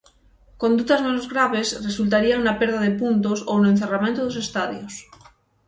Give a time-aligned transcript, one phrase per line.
[0.61, 4.93] Condutas menos graves resultarían na perda de puntos ou no encerramento dos estadios.